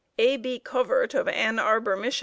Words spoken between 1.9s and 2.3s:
Mich.